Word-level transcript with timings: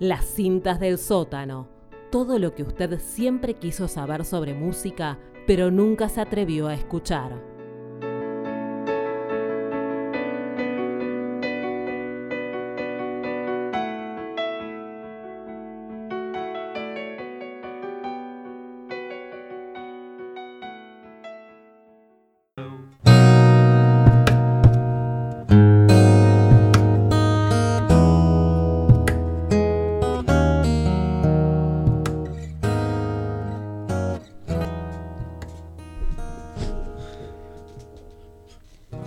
Las 0.00 0.26
cintas 0.26 0.78
del 0.78 0.96
sótano. 0.96 1.66
Todo 2.12 2.38
lo 2.38 2.54
que 2.54 2.62
usted 2.62 3.00
siempre 3.00 3.54
quiso 3.54 3.88
saber 3.88 4.24
sobre 4.24 4.54
música, 4.54 5.18
pero 5.44 5.72
nunca 5.72 6.08
se 6.08 6.20
atrevió 6.20 6.68
a 6.68 6.74
escuchar. 6.74 7.57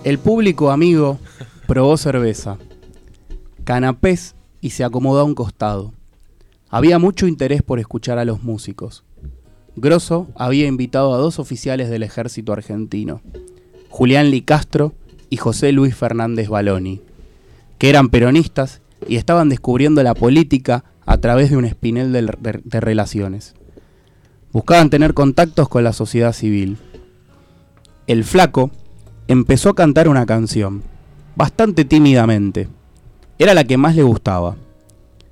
El 0.03 0.17
público 0.17 0.71
amigo 0.71 1.19
probó 1.67 1.95
cerveza, 1.97 2.57
canapés 3.63 4.35
y 4.59 4.71
se 4.71 4.83
acomodó 4.83 5.21
a 5.21 5.23
un 5.25 5.35
costado. 5.35 5.93
Había 6.69 6.99
mucho 6.99 7.27
interés 7.27 7.61
por 7.61 7.79
escuchar 7.79 8.17
a 8.17 8.25
los 8.25 8.43
músicos. 8.43 9.03
Grosso 9.75 10.27
había 10.35 10.67
invitado 10.67 11.13
a 11.13 11.17
dos 11.17 11.39
oficiales 11.39 11.89
del 11.89 12.03
ejército 12.03 12.51
argentino, 12.53 13.21
Julián 13.89 14.31
Licastro 14.31 14.93
y 15.29 15.37
José 15.37 15.71
Luis 15.71 15.95
Fernández 15.95 16.49
Baloni, 16.49 17.01
que 17.77 17.89
eran 17.89 18.09
peronistas 18.09 18.81
y 19.07 19.15
estaban 19.15 19.49
descubriendo 19.49 20.03
la 20.03 20.13
política 20.13 20.83
a 21.05 21.17
través 21.17 21.49
de 21.51 21.57
un 21.57 21.65
espinel 21.65 22.11
de, 22.11 22.21
de- 22.23 22.61
de 22.63 22.79
relaciones. 22.79 23.53
Buscaban 24.51 24.89
tener 24.89 25.13
contactos 25.13 25.69
con 25.69 25.83
la 25.83 25.93
sociedad 25.93 26.33
civil. 26.33 26.77
El 28.07 28.23
flaco 28.25 28.71
empezó 29.31 29.69
a 29.69 29.75
cantar 29.75 30.09
una 30.09 30.25
canción, 30.25 30.83
bastante 31.37 31.85
tímidamente. 31.85 32.67
Era 33.39 33.53
la 33.53 33.63
que 33.63 33.77
más 33.77 33.95
le 33.95 34.03
gustaba. 34.03 34.57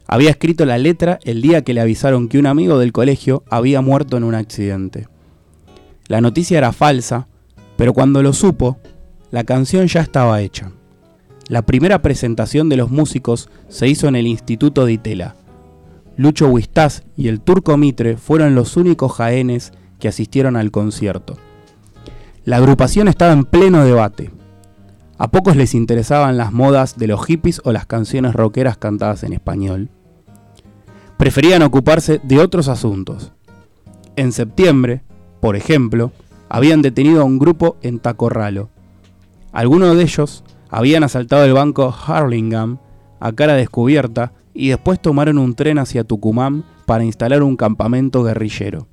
Había 0.07 0.29
escrito 0.29 0.65
la 0.65 0.77
letra 0.77 1.19
el 1.23 1.41
día 1.41 1.63
que 1.63 1.73
le 1.73 1.81
avisaron 1.81 2.29
que 2.29 2.39
un 2.39 2.47
amigo 2.47 2.79
del 2.79 2.93
colegio 2.93 3.43
había 3.49 3.81
muerto 3.81 4.15
en 4.15 4.23
un 4.23 4.35
accidente. 4.35 5.07
La 6.07 6.21
noticia 6.21 6.57
era 6.57 6.71
falsa, 6.71 7.27
pero 7.75 7.93
cuando 7.93 8.23
lo 8.23 8.31
supo, 8.31 8.77
la 9.31 9.43
canción 9.43 9.87
ya 9.87 9.99
estaba 9.99 10.41
hecha. 10.41 10.71
La 11.49 11.63
primera 11.63 12.01
presentación 12.01 12.69
de 12.69 12.77
los 12.77 12.89
músicos 12.91 13.49
se 13.67 13.87
hizo 13.87 14.07
en 14.07 14.15
el 14.15 14.27
Instituto 14.27 14.85
de 14.85 14.93
Itela. 14.93 15.35
Lucho 16.15 16.47
Huistaz 16.47 17.03
y 17.17 17.27
el 17.27 17.41
Turco 17.41 17.75
Mitre 17.75 18.15
fueron 18.15 18.55
los 18.55 18.77
únicos 18.77 19.11
jaenes 19.11 19.73
que 19.99 20.07
asistieron 20.07 20.55
al 20.55 20.71
concierto. 20.71 21.37
La 22.49 22.57
agrupación 22.57 23.07
estaba 23.07 23.31
en 23.31 23.45
pleno 23.45 23.85
debate. 23.85 24.31
A 25.19 25.27
pocos 25.29 25.55
les 25.55 25.75
interesaban 25.75 26.35
las 26.35 26.51
modas 26.51 26.97
de 26.97 27.05
los 27.05 27.23
hippies 27.23 27.61
o 27.63 27.71
las 27.71 27.85
canciones 27.85 28.33
rockeras 28.33 28.75
cantadas 28.75 29.21
en 29.21 29.33
español. 29.33 29.91
Preferían 31.17 31.61
ocuparse 31.61 32.19
de 32.23 32.39
otros 32.39 32.67
asuntos. 32.67 33.33
En 34.15 34.31
septiembre, 34.31 35.03
por 35.41 35.55
ejemplo, 35.55 36.11
habían 36.49 36.81
detenido 36.81 37.21
a 37.21 37.25
un 37.25 37.37
grupo 37.37 37.77
en 37.83 37.99
Tacorralo. 37.99 38.71
Algunos 39.51 39.95
de 39.95 40.01
ellos 40.01 40.43
habían 40.71 41.03
asaltado 41.03 41.45
el 41.45 41.53
banco 41.53 41.93
Harlingham 42.07 42.79
a 43.19 43.31
cara 43.31 43.53
descubierta 43.53 44.33
y 44.55 44.69
después 44.69 44.99
tomaron 44.99 45.37
un 45.37 45.53
tren 45.53 45.77
hacia 45.77 46.03
Tucumán 46.03 46.65
para 46.87 47.03
instalar 47.03 47.43
un 47.43 47.55
campamento 47.55 48.23
guerrillero. 48.23 48.87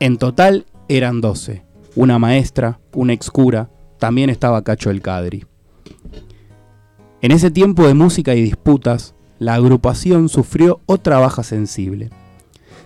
En 0.00 0.18
total 0.18 0.66
eran 0.88 1.20
12 1.20 1.69
una 1.96 2.18
maestra, 2.18 2.80
un 2.94 3.10
excura, 3.10 3.70
también 3.98 4.30
estaba 4.30 4.62
Cacho 4.62 4.90
el 4.90 5.02
Cadri. 5.02 5.44
En 7.20 7.32
ese 7.32 7.50
tiempo 7.50 7.86
de 7.86 7.94
música 7.94 8.34
y 8.34 8.42
disputas, 8.42 9.14
la 9.38 9.54
agrupación 9.54 10.28
sufrió 10.28 10.80
otra 10.86 11.18
baja 11.18 11.42
sensible. 11.42 12.10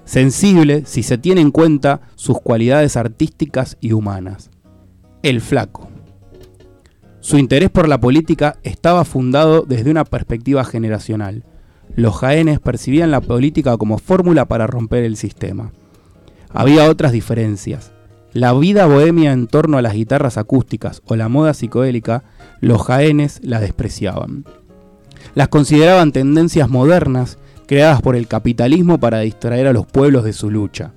Sensible 0.04 0.84
si 0.86 1.02
se 1.02 1.18
tiene 1.18 1.40
en 1.40 1.50
cuenta 1.50 2.00
sus 2.14 2.40
cualidades 2.40 2.96
artísticas 2.96 3.76
y 3.80 3.92
humanas. 3.92 4.50
El 5.22 5.40
flaco. 5.40 5.88
Su 7.20 7.38
interés 7.38 7.70
por 7.70 7.88
la 7.88 7.98
política 7.98 8.58
estaba 8.64 9.04
fundado 9.04 9.62
desde 9.62 9.90
una 9.90 10.04
perspectiva 10.04 10.64
generacional. 10.64 11.44
Los 11.96 12.16
jaenes 12.16 12.60
percibían 12.60 13.10
la 13.10 13.20
política 13.20 13.76
como 13.78 13.98
fórmula 13.98 14.44
para 14.44 14.66
romper 14.66 15.04
el 15.04 15.16
sistema. 15.16 15.72
Había 16.50 16.90
otras 16.90 17.12
diferencias. 17.12 17.92
La 18.34 18.52
vida 18.52 18.86
bohemia 18.86 19.32
en 19.32 19.46
torno 19.46 19.78
a 19.78 19.82
las 19.82 19.94
guitarras 19.94 20.38
acústicas 20.38 21.02
o 21.06 21.14
la 21.14 21.28
moda 21.28 21.54
psicodélica, 21.54 22.24
los 22.60 22.82
jaenes 22.82 23.38
la 23.44 23.60
despreciaban. 23.60 24.44
Las 25.36 25.46
consideraban 25.46 26.10
tendencias 26.10 26.68
modernas 26.68 27.38
creadas 27.68 28.02
por 28.02 28.16
el 28.16 28.26
capitalismo 28.26 28.98
para 28.98 29.20
distraer 29.20 29.68
a 29.68 29.72
los 29.72 29.86
pueblos 29.86 30.24
de 30.24 30.32
su 30.32 30.50
lucha. 30.50 30.90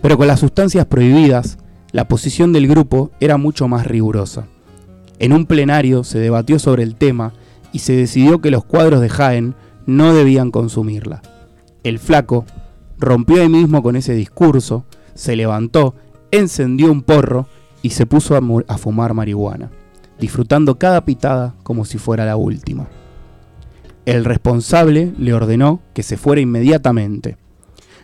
Pero 0.00 0.16
con 0.16 0.28
las 0.28 0.38
sustancias 0.38 0.86
prohibidas, 0.86 1.58
la 1.90 2.06
posición 2.06 2.52
del 2.52 2.68
grupo 2.68 3.10
era 3.18 3.36
mucho 3.36 3.66
más 3.66 3.84
rigurosa. 3.84 4.46
En 5.18 5.32
un 5.32 5.46
plenario 5.46 6.04
se 6.04 6.20
debatió 6.20 6.60
sobre 6.60 6.84
el 6.84 6.94
tema 6.94 7.32
y 7.72 7.80
se 7.80 7.96
decidió 7.96 8.40
que 8.40 8.52
los 8.52 8.64
cuadros 8.64 9.00
de 9.00 9.08
Jaén 9.08 9.56
no 9.86 10.14
debían 10.14 10.52
consumirla. 10.52 11.20
El 11.82 11.98
flaco 11.98 12.44
rompió 12.96 13.42
ahí 13.42 13.48
mismo 13.48 13.82
con 13.82 13.96
ese 13.96 14.14
discurso, 14.14 14.84
se 15.14 15.34
levantó 15.34 15.96
encendió 16.30 16.90
un 16.90 17.02
porro 17.02 17.46
y 17.82 17.90
se 17.90 18.06
puso 18.06 18.36
a, 18.36 18.78
fumar 18.78 19.14
marihuana, 19.14 19.70
disfrutando 20.18 20.78
cada 20.78 21.04
pitada 21.04 21.54
como 21.62 21.84
si 21.84 21.98
fuera 21.98 22.24
la 22.24 22.36
última. 22.36 22.88
El 24.06 24.24
responsable 24.24 25.12
le 25.18 25.34
ordenó 25.34 25.80
que 25.94 26.02
se 26.02 26.16
fuera 26.16 26.40
inmediatamente. 26.40 27.36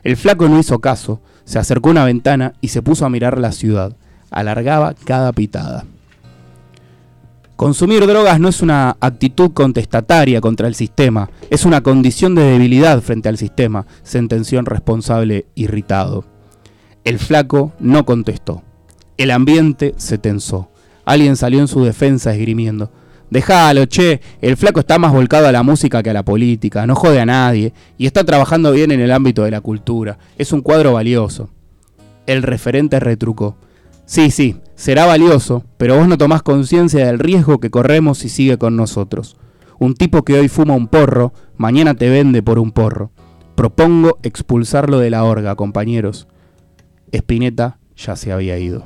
El 0.03 0.17
flaco 0.17 0.49
no 0.49 0.59
hizo 0.59 0.79
caso, 0.79 1.21
se 1.45 1.59
acercó 1.59 1.89
a 1.89 1.93
una 1.93 2.05
ventana 2.05 2.55
y 2.61 2.69
se 2.69 2.83
puso 2.83 3.05
a 3.07 3.11
mirar 3.11 3.39
la 3.39 3.53
ciudad. 3.53 3.97
Alargaba 4.31 4.95
cada 4.95 5.33
pitada. 5.33 5.85
Consumir 7.57 8.07
drogas 8.07 8.39
no 8.39 8.49
es 8.49 8.61
una 8.61 8.99
actitud 9.01 9.53
contestataria 9.53 10.43
contra 10.43 10.69
el 10.69 10.75
sistema, 10.75 11.31
es 11.49 11.65
una 11.65 11.83
condición 11.83 12.35
de 12.35 12.43
debilidad 12.43 13.01
frente 13.01 13.31
al 13.31 13.39
sistema, 13.39 13.87
sentenció 14.03 14.61
el 14.61 14.67
responsable 14.67 15.47
irritado. 15.55 16.36
El 17.07 17.21
flaco 17.21 17.73
no 17.79 18.05
contestó. 18.05 18.65
El 19.17 19.31
ambiente 19.31 19.95
se 19.97 20.19
tensó. 20.19 20.71
Alguien 21.05 21.37
salió 21.37 21.61
en 21.61 21.69
su 21.69 21.85
defensa 21.85 22.35
esgrimiendo. 22.35 22.91
Déjalo, 23.31 23.85
che, 23.87 24.21
el 24.41 24.57
flaco 24.57 24.81
está 24.81 24.99
más 24.99 25.13
volcado 25.13 25.47
a 25.47 25.53
la 25.53 25.63
música 25.63 26.03
que 26.03 26.11
a 26.11 26.13
la 26.13 26.25
política, 26.25 26.85
no 26.85 26.97
jode 26.97 27.21
a 27.21 27.25
nadie, 27.25 27.73
y 27.97 28.07
está 28.07 28.25
trabajando 28.25 28.73
bien 28.73 28.91
en 28.91 28.99
el 28.99 29.13
ámbito 29.13 29.45
de 29.45 29.53
la 29.53 29.61
cultura. 29.61 30.19
Es 30.37 30.53
un 30.53 30.63
cuadro 30.63 30.95
valioso. 30.95 31.49
El 32.27 32.43
referente 32.43 32.99
retrucó. 32.99 33.57
Sí, 34.05 34.33
sí, 34.33 34.57
será 34.75 35.07
valioso, 35.07 35.63
pero 35.77 35.97
vos 35.97 36.09
no 36.09 36.19
tomás 36.19 36.43
conciencia 36.43 37.07
del 37.07 37.21
riesgo 37.21 37.61
que 37.61 37.71
corremos 37.71 38.19
si 38.19 38.29
sigue 38.29 38.59
con 38.59 38.75
nosotros. 38.75 39.37
Un 39.79 39.95
tipo 39.95 40.25
que 40.25 40.35
hoy 40.35 40.49
fuma 40.49 40.75
un 40.75 40.89
porro, 40.89 41.33
mañana 41.57 41.95
te 41.95 42.11
vende 42.11 42.43
por 42.43 42.59
un 42.59 42.73
porro. 42.73 43.13
Propongo 43.55 44.19
expulsarlo 44.25 44.99
de 44.99 45.11
la 45.11 45.23
orga, 45.23 45.55
compañeros. 45.55 46.27
Spinetta 47.17 47.79
ya 47.97 48.17
se 48.17 48.33
había 48.33 48.59
ido. 48.59 48.85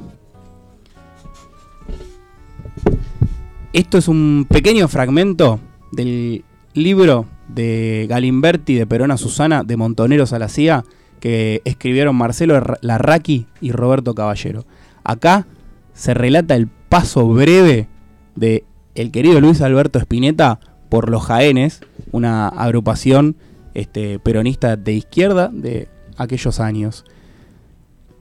Esto 3.73 3.99
es 3.99 4.09
un 4.09 4.47
pequeño 4.49 4.89
fragmento 4.89 5.61
del 5.93 6.45
libro 6.75 7.27
de 7.49 8.07
Galimberti 8.09 8.75
de 8.75 8.87
Perona 8.87 9.17
Susana 9.17 9.63
de 9.65 9.77
Montoneros 9.77 10.33
a 10.33 10.39
la 10.39 10.49
CIA 10.49 10.85
que 11.21 11.63
escribieron 11.65 12.17
Marcelo 12.17 12.59
Ra- 12.59 12.79
Larraqui 12.81 13.47
y 13.61 13.73
Roberto 13.73 14.15
Caballero. 14.15 14.65
Acá 15.05 15.47
se 15.95 16.15
relata 16.15 16.55
el 16.57 16.67
paso 16.67 17.27
breve 17.29 17.89
de 18.35 18.65
el 18.95 19.11
querido 19.13 19.41
Luis 19.41 19.61
Alberto 19.61 19.99
Spinetta 19.99 20.59
por 20.89 21.11
los 21.11 21.23
Jaenes, 21.25 21.81
una 22.11 22.49
agrupación 22.49 23.37
este, 23.75 24.19
peronista 24.19 24.77
de 24.77 24.93
izquierda 24.95 25.49
de 25.53 25.89
aquellos 26.17 26.59
años. 26.59 27.05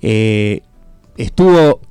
Eh, 0.02 0.62
estuvo 1.18 1.82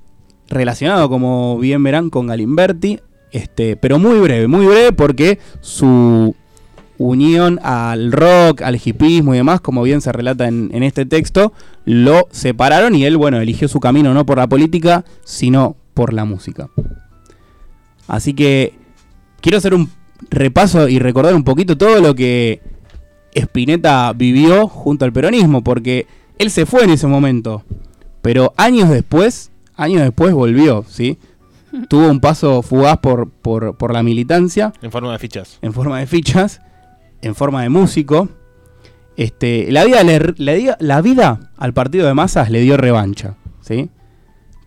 relacionado, 0.48 1.08
como 1.08 1.58
bien 1.58 1.82
verán, 1.82 2.10
con 2.10 2.26
Galimberti, 2.26 3.00
este, 3.32 3.76
pero 3.76 3.98
muy 3.98 4.18
breve, 4.20 4.48
muy 4.48 4.66
breve 4.66 4.92
porque 4.92 5.38
su 5.60 6.34
unión 6.96 7.60
al 7.62 8.10
rock, 8.10 8.62
al 8.62 8.80
hipismo 8.82 9.34
y 9.34 9.38
demás, 9.38 9.60
como 9.60 9.82
bien 9.82 10.00
se 10.00 10.10
relata 10.12 10.48
en, 10.48 10.70
en 10.72 10.82
este 10.82 11.06
texto, 11.06 11.52
lo 11.84 12.26
separaron 12.30 12.94
y 12.94 13.04
él, 13.04 13.16
bueno, 13.16 13.40
eligió 13.40 13.68
su 13.68 13.80
camino 13.80 14.14
no 14.14 14.26
por 14.26 14.38
la 14.38 14.48
política, 14.48 15.04
sino 15.24 15.76
por 15.94 16.12
la 16.12 16.24
música. 16.24 16.68
Así 18.08 18.32
que 18.32 18.74
quiero 19.40 19.58
hacer 19.58 19.74
un 19.74 19.90
repaso 20.30 20.88
y 20.88 20.98
recordar 20.98 21.34
un 21.34 21.44
poquito 21.44 21.76
todo 21.76 22.00
lo 22.00 22.14
que 22.14 22.60
Spinetta 23.34 24.12
vivió 24.14 24.66
junto 24.66 25.04
al 25.04 25.12
peronismo, 25.12 25.62
porque 25.62 26.06
él 26.38 26.50
se 26.50 26.66
fue 26.66 26.84
en 26.84 26.90
ese 26.90 27.06
momento, 27.06 27.64
pero 28.22 28.52
años 28.56 28.90
después, 28.90 29.50
años 29.76 30.02
después 30.02 30.32
volvió, 30.34 30.84
¿sí? 30.88 31.18
Tuvo 31.88 32.08
un 32.08 32.20
paso 32.20 32.62
fugaz 32.62 32.98
por, 32.98 33.30
por, 33.30 33.76
por 33.76 33.92
la 33.92 34.02
militancia. 34.02 34.72
En 34.82 34.90
forma 34.90 35.12
de 35.12 35.18
fichas. 35.18 35.58
En 35.62 35.72
forma 35.72 35.98
de 35.98 36.06
fichas, 36.06 36.60
en 37.22 37.34
forma 37.34 37.62
de 37.62 37.68
músico. 37.68 38.28
Este, 39.16 39.70
la, 39.72 39.84
vida 39.84 40.04
le, 40.04 40.34
le, 40.36 40.76
la 40.78 41.00
vida 41.00 41.50
al 41.56 41.74
partido 41.74 42.06
de 42.06 42.14
masas 42.14 42.50
le 42.50 42.60
dio 42.60 42.76
revancha, 42.76 43.34
¿sí? 43.60 43.90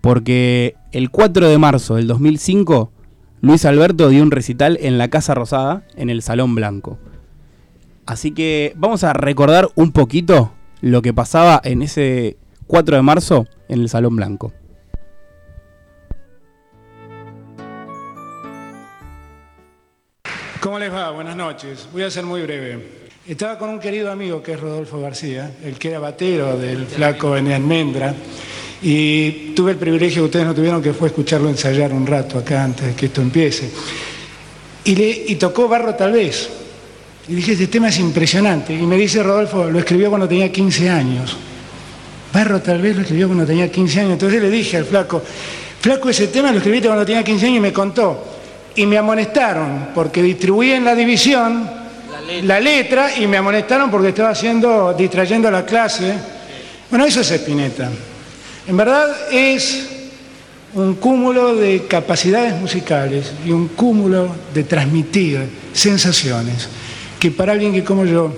Porque 0.01 0.75
el 0.92 1.09
4 1.09 1.48
de 1.48 1.57
marzo 1.57 1.95
del 1.95 2.07
2005, 2.07 2.92
Luis 3.39 3.63
Alberto 3.65 4.09
dio 4.09 4.21
un 4.21 4.31
recital 4.31 4.77
en 4.81 4.98
la 4.98 5.09
Casa 5.09 5.33
Rosada, 5.36 5.83
en 5.95 6.09
el 6.09 6.21
Salón 6.21 6.53
Blanco. 6.53 7.00
Así 8.06 8.31
que 8.31 8.74
vamos 8.75 9.03
a 9.03 9.13
recordar 9.13 9.69
un 9.75 9.92
poquito 9.92 10.51
lo 10.81 11.01
que 11.01 11.13
pasaba 11.13 11.62
en 11.63 11.81
ese 11.81 12.38
4 12.72 12.96
de 12.96 13.02
marzo 13.02 13.48
en 13.68 13.82
el 13.82 13.90
Salón 13.90 14.16
Blanco. 14.16 14.54
¿Cómo 20.62 20.80
les 20.80 20.90
va? 20.90 21.12
Buenas 21.12 21.36
noches. 21.36 21.90
Voy 21.92 22.04
a 22.04 22.10
ser 22.10 22.24
muy 22.24 22.44
breve. 22.44 23.10
Estaba 23.28 23.58
con 23.58 23.72
un 23.72 23.80
querido 23.82 24.10
amigo 24.10 24.42
que 24.42 24.54
es 24.54 24.60
Rodolfo 24.62 25.02
García, 25.02 25.52
el 25.66 25.78
que 25.78 25.90
era 25.90 26.00
batero 26.00 26.58
del 26.58 26.86
flaco 26.86 27.36
en 27.36 27.52
Almendra, 27.52 28.16
y 28.82 29.54
tuve 29.54 29.72
el 29.72 29.78
privilegio 29.78 30.22
que 30.22 30.28
ustedes 30.28 30.46
no 30.46 30.56
tuvieron, 30.56 30.82
que 30.82 30.94
fue 30.94 31.10
escucharlo 31.10 31.50
ensayar 31.50 31.92
un 31.92 32.08
rato 32.08 32.38
acá 32.38 32.64
antes 32.64 32.88
de 32.88 32.94
que 32.94 33.08
esto 33.08 33.22
empiece. 33.22 33.70
Y, 34.86 35.36
tocó 35.36 35.68
Barro 35.68 35.94
tal 35.96 36.14
vez. 36.14 36.50
Y 37.28 37.36
dije, 37.36 37.52
este 37.52 37.68
tema 37.68 37.90
es 37.90 38.00
impresionante. 38.00 38.74
Y 38.74 38.84
me 38.84 38.96
dice 38.96 39.22
Rodolfo, 39.22 39.70
lo 39.70 39.78
escribió 39.78 40.08
cuando 40.08 40.30
tenía 40.30 40.50
15 40.50 40.90
años. 40.90 41.38
Barro 42.33 42.62
tal 42.62 42.81
vez 42.81 42.95
lo 42.95 43.01
escribió 43.01 43.28
cuando 43.28 43.45
tenía 43.45 43.72
15 43.72 44.00
años. 44.00 44.13
Entonces 44.13 44.42
le 44.42 44.50
dije 44.50 44.78
al 44.78 44.86
flaco, 44.86 45.22
flaco, 45.80 46.10
ese 46.10 46.28
tema 46.28 46.51
lo 46.51 46.57
escribiste 46.57 46.88
cuando 46.88 47.06
tenía 47.06 47.24
15 47.24 47.45
años 47.45 47.57
y 47.57 47.62
me 47.62 47.74
contó. 47.74 48.25
Y 48.75 48.86
me 48.86 48.98
amonestaron 48.98 49.89
porque 49.94 50.22
distribuí 50.22 50.72
en 50.72 50.86
la 50.86 50.95
división 50.95 51.81
la 52.44 52.60
letra, 52.60 53.18
y 53.18 53.28
me 53.28 53.38
amonestaron 53.38 53.92
porque 53.92 54.10
estaba 54.10 54.30
haciendo, 54.30 54.94
distrayendo 54.94 55.51
la 55.51 55.66
clase. 55.66 56.13
Bueno, 56.89 57.06
eso 57.06 57.22
es 57.22 57.31
Espineta. 57.31 57.89
En 58.68 58.77
verdad 58.77 59.07
es 59.31 59.88
un 60.74 60.95
cúmulo 60.95 61.56
de 61.56 61.86
capacidades 61.88 62.56
musicales 62.56 63.31
y 63.45 63.51
un 63.51 63.69
cúmulo 63.69 64.34
de 64.54 64.63
transmitir 64.63 65.42
sensaciones 65.74 66.69
que 67.19 67.31
para 67.31 67.51
alguien 67.51 67.74
que 67.74 67.84
como 67.84 68.06
yo 68.06 68.34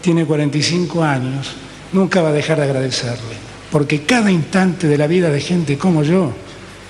tiene 0.00 0.26
45 0.26 1.02
años 1.02 1.52
nunca 1.92 2.22
va 2.22 2.30
a 2.30 2.32
dejar 2.32 2.58
de 2.58 2.64
agradecerle. 2.64 3.36
Porque 3.70 4.02
cada 4.02 4.30
instante 4.30 4.86
de 4.86 4.98
la 4.98 5.06
vida 5.06 5.30
de 5.30 5.40
gente 5.40 5.78
como 5.78 6.02
yo 6.02 6.32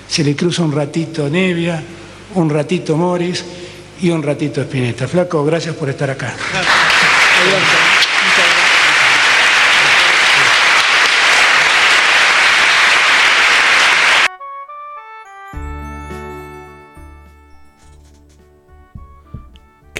se 0.07 0.23
le 0.23 0.35
cruza 0.35 0.63
un 0.63 0.71
ratito 0.71 1.29
Nevia, 1.29 1.81
un 2.35 2.49
ratito 2.49 2.97
Morris 2.97 3.43
y 4.01 4.09
un 4.09 4.23
ratito 4.23 4.61
Espineta. 4.61 5.07
Flaco, 5.07 5.45
gracias 5.45 5.75
por 5.75 5.89
estar 5.89 6.09
acá. 6.09 6.33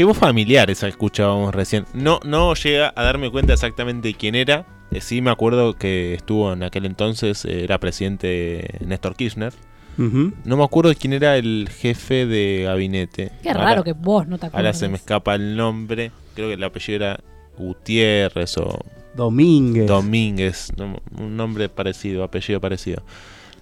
Voz 0.03 0.17
familiar 0.17 0.69
esa 0.69 0.87
que 0.87 0.91
escuchábamos 0.91 1.53
recién. 1.53 1.85
No, 1.93 2.19
no 2.23 2.53
llega 2.53 2.93
a 2.95 3.03
darme 3.03 3.31
cuenta 3.31 3.53
exactamente 3.53 4.13
quién 4.13 4.35
era. 4.35 4.65
Eh, 4.91 5.01
sí 5.01 5.21
me 5.21 5.31
acuerdo 5.31 5.73
que 5.73 6.13
estuvo 6.13 6.51
en 6.53 6.63
aquel 6.63 6.85
entonces, 6.85 7.45
eh, 7.45 7.63
era 7.63 7.79
presidente 7.79 8.79
Néstor 8.85 9.15
Kirchner. 9.15 9.53
No 9.97 10.57
me 10.57 10.63
acuerdo 10.63 10.93
quién 10.95 11.13
era 11.13 11.37
el 11.37 11.69
jefe 11.69 12.25
de 12.25 12.63
gabinete. 12.65 13.31
Qué 13.43 13.53
raro 13.53 13.83
que 13.83 13.93
vos 13.93 14.27
no 14.27 14.39
te 14.39 14.47
acuerdas. 14.47 14.65
Ahora 14.65 14.73
se 14.73 14.87
me 14.87 14.95
escapa 14.95 15.35
el 15.35 15.55
nombre. 15.55 16.11
Creo 16.33 16.47
que 16.47 16.55
el 16.55 16.63
apellido 16.63 16.95
era 16.95 17.19
Gutiérrez 17.57 18.57
o... 18.57 18.79
Domínguez. 19.13 19.87
Domínguez. 19.87 20.71
un 21.19 21.37
nombre 21.37 21.69
parecido, 21.69 22.23
apellido 22.23 22.59
parecido. 22.59 23.03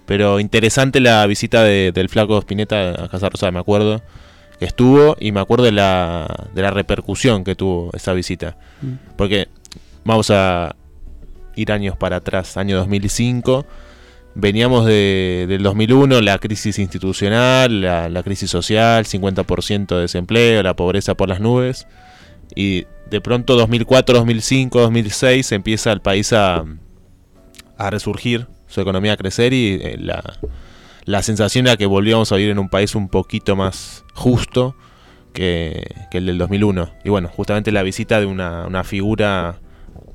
Pero 0.06 0.40
interesante 0.40 0.98
la 1.00 1.26
visita 1.26 1.62
del 1.62 2.08
flaco 2.08 2.38
Spinetta 2.38 3.04
a 3.04 3.08
Casa 3.08 3.28
Rosada, 3.28 3.52
me 3.52 3.58
acuerdo. 3.58 4.00
Estuvo 4.60 5.16
y 5.18 5.32
me 5.32 5.40
acuerdo 5.40 5.64
de 5.64 5.72
la, 5.72 6.48
de 6.54 6.62
la 6.62 6.70
repercusión 6.70 7.44
que 7.44 7.54
tuvo 7.54 7.90
esa 7.94 8.12
visita. 8.12 8.56
Mm. 8.82 9.16
Porque 9.16 9.48
vamos 10.04 10.30
a 10.30 10.76
ir 11.56 11.72
años 11.72 11.96
para 11.96 12.16
atrás, 12.16 12.56
año 12.56 12.76
2005 12.76 13.66
Veníamos 14.34 14.86
de, 14.86 15.46
del 15.48 15.62
2001, 15.64 16.20
la 16.20 16.38
crisis 16.38 16.78
institucional, 16.78 17.80
la, 17.80 18.22
crisis 18.22 18.50
social, 18.50 19.04
50% 19.04 19.96
de 19.96 20.02
desempleo, 20.02 20.62
la 20.62 20.76
pobreza 20.76 21.16
por 21.16 21.28
las 21.28 21.40
nubes. 21.40 21.88
Y 22.54 22.86
de 23.10 23.20
pronto 23.20 23.56
2004, 23.56 24.18
2005, 24.18 24.80
2006 24.80 25.52
empieza 25.52 25.90
el 25.90 26.00
país 26.00 26.32
a, 26.32 26.64
a 27.76 27.90
resurgir, 27.90 28.46
su 28.68 28.80
economía 28.80 29.14
a 29.14 29.16
crecer 29.16 29.52
y 29.52 29.80
eh, 29.82 29.96
la, 29.98 30.22
la, 31.10 31.22
sensación 31.22 31.66
era 31.66 31.76
que 31.76 31.86
volvíamos 31.86 32.30
a 32.32 32.36
vivir 32.36 32.50
en 32.50 32.58
un 32.58 32.68
país 32.68 32.94
un 32.94 33.08
poquito 33.08 33.56
más 33.56 34.04
justo 34.14 34.74
que, 35.32 35.94
el 36.12 36.26
del 36.26 36.38
2001. 36.38 36.90
Y 37.04 37.08
bueno, 37.08 37.28
justamente 37.28 37.72
la 37.72 37.82
visita 37.82 38.20
de 38.20 38.26
una, 38.26 38.84
figura 38.84 39.56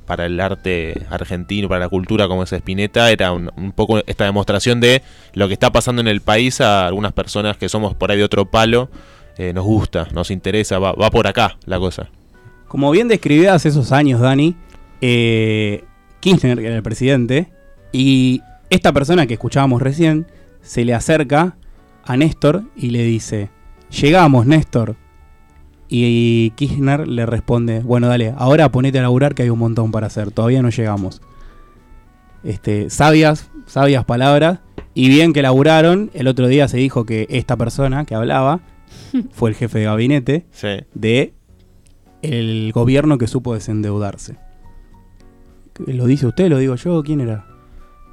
para 0.06 0.26
el 0.26 0.40
arte 0.40 1.06
argentino, 1.10 1.68
para 1.68 1.80
la 1.80 1.90
cultura 1.90 2.28
como 2.28 2.44
es 2.44 2.54
Spinetta, 2.54 3.12
era 3.12 3.32
un, 3.32 3.74
poco 3.76 4.02
esta 4.06 4.26
demostración 4.26 4.80
de 4.80 5.02
lo 5.34 5.48
que 5.48 5.54
está 5.54 5.72
pasando 5.72 6.02
en 6.02 6.08
el 6.08 6.22
país 6.22 6.62
a 6.62 6.88
algunas 6.88 7.14
personas 7.14 7.58
que 7.58 7.70
somos 7.70 7.96
por 7.96 8.12
ahí 8.12 8.18
de 8.18 8.24
otro 8.24 8.46
palo, 8.46 8.90
eh, 9.38 9.52
nos 9.54 9.66
gusta, 9.66 10.08
nos 10.14 10.32
interesa, 10.32 10.80
va, 10.80 10.94
por 11.10 11.28
acá 11.28 11.58
la 11.66 11.80
cosa. 11.80 12.10
Como 12.68 12.92
bien 12.92 13.08
describías 13.08 13.66
esos 13.66 13.92
años, 13.92 14.22
Dani, 14.22 14.56
eh, 15.02 15.84
Kirchner, 16.20 16.60
era 16.60 16.76
el 16.76 16.84
presidente, 16.84 17.52
y 17.92 18.42
esta 18.70 18.94
persona 18.94 19.26
que 19.26 19.34
escuchábamos 19.34 19.82
recién, 19.82 20.28
se 20.66 20.84
le 20.84 20.94
acerca 20.94 21.56
a 22.04 22.18
Néstor 22.18 22.64
y 22.76 22.90
le 22.90 23.04
dice, 23.04 23.50
llegamos, 23.90 24.46
Néstor, 24.46 24.96
y 25.88 26.50
Kirchner 26.52 27.08
le 27.08 27.26
responde, 27.26 27.80
bueno, 27.82 28.08
dale, 28.08 28.34
ahora 28.38 28.72
ponete 28.72 29.00
a 29.00 29.04
laburar 29.04 29.36
que 29.36 29.44
hay 29.44 29.50
un 29.50 29.60
montón 29.60 29.92
para 29.92 30.08
hacer, 30.08 30.32
todavía 30.32 30.62
no 30.62 30.70
llegamos. 30.70 31.22
Este, 32.44 32.90
sabias, 32.90 33.52
sabias 33.68 34.06
palabras, 34.06 34.60
y 34.94 35.10
bien 35.10 35.34
que 35.34 35.42
laburaron, 35.42 36.10
el 36.14 36.28
otro 36.28 36.48
día 36.48 36.68
se 36.68 36.78
dijo 36.78 37.06
que 37.06 37.28
esta 37.30 37.56
persona 37.56 38.06
que 38.06 38.16
hablaba 38.16 38.62
fue 39.32 39.52
el 39.52 39.56
jefe 39.56 39.80
de 39.80 39.86
gabinete 39.86 40.46
de 40.94 41.34
el 42.22 42.72
gobierno 42.74 43.18
que 43.18 43.28
supo 43.28 43.54
desendeudarse. 43.54 44.38
¿Lo 45.86 46.06
dice 46.06 46.26
usted? 46.26 46.50
¿Lo 46.50 46.58
digo 46.58 46.76
yo? 46.76 47.04
¿Quién 47.04 47.22
era? 47.22 47.55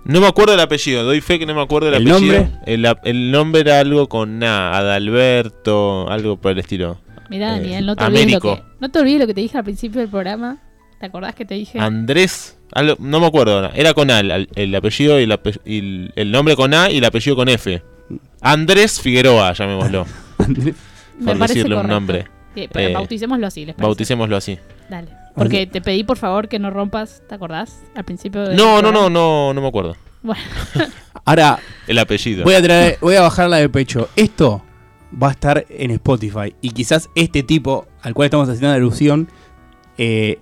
No 0.04 0.20
me 0.20 0.26
acuerdo 0.26 0.54
el 0.54 0.60
apellido, 0.60 1.04
doy 1.04 1.20
fe 1.20 1.38
que 1.38 1.46
no 1.46 1.54
me 1.54 1.62
acuerdo 1.62 1.88
el, 1.88 1.94
apellido. 1.94 2.18
Nombre? 2.18 2.48
El, 2.66 2.86
el, 3.04 3.30
nombre 3.30 3.60
era 3.60 3.78
algo 3.80 4.08
con 4.08 4.38
nada, 4.38 4.76
Adalberto, 4.76 6.10
algo 6.10 6.36
por 6.40 6.52
el 6.52 6.58
estilo. 6.58 6.98
Mira, 7.30 7.52
Daniel, 7.52 7.84
eh, 7.84 7.86
no 7.86 7.96
te, 7.96 8.04
olvides 8.04 8.32
lo 8.32 8.40
que, 8.40 8.62
no 8.80 8.90
te 8.90 8.98
olvides 8.98 9.20
lo 9.20 9.26
que 9.26 9.34
te 9.34 9.40
dije 9.40 9.56
al 9.56 9.64
principio 9.64 10.00
del 10.00 10.10
programa. 10.10 10.58
¿Te 10.98 11.06
acordás 11.06 11.34
que 11.34 11.44
te 11.44 11.54
dije? 11.54 11.78
Andrés, 11.78 12.58
no 12.98 13.20
me 13.20 13.26
acuerdo, 13.26 13.70
era 13.74 13.94
con 13.94 14.10
A, 14.10 14.20
el, 14.20 14.74
apellido 14.74 15.20
y, 15.20 16.10
el, 16.16 16.32
nombre 16.32 16.56
con 16.56 16.74
A 16.74 16.90
y 16.90 16.98
el 16.98 17.04
apellido 17.04 17.36
con 17.36 17.48
F. 17.48 17.82
Andrés 18.40 19.00
Figueroa, 19.00 19.52
llamémoslo. 19.52 20.06
por 21.24 21.38
decirle 21.38 21.76
un 21.76 21.86
nombre. 21.86 22.26
Pero 22.54 22.88
eh, 22.88 22.92
bauticémoslo 22.92 23.46
así, 23.46 23.66
¿les 23.66 23.76
Bauticémoslo 23.76 24.36
así. 24.36 24.58
Dale. 24.88 25.08
Porque 25.34 25.66
te 25.66 25.80
pedí 25.80 26.04
por 26.04 26.18
favor 26.18 26.48
que 26.48 26.58
no 26.58 26.70
rompas, 26.70 27.22
¿te 27.28 27.34
acordás? 27.34 27.80
Al 27.94 28.04
principio 28.04 28.52
No, 28.54 28.82
no, 28.82 28.92
no, 28.92 29.08
no, 29.08 29.54
no 29.54 29.60
me 29.60 29.68
acuerdo. 29.68 29.96
Bueno. 30.22 30.42
Ahora. 31.24 31.58
El 31.86 31.98
apellido. 31.98 32.44
Voy 32.44 32.54
a 32.54 32.62
traer, 32.62 32.98
voy 33.00 33.16
a 33.16 33.22
bajarla 33.22 33.56
de 33.56 33.68
pecho. 33.68 34.08
Esto 34.16 34.62
va 35.20 35.28
a 35.28 35.32
estar 35.32 35.64
en 35.68 35.90
Spotify. 35.92 36.54
Y 36.60 36.70
quizás 36.70 37.08
este 37.14 37.42
tipo 37.42 37.86
al 38.02 38.14
cual 38.14 38.26
estamos 38.26 38.48
haciendo 38.48 38.74
alusión, 38.74 39.28
eh, 39.98 40.38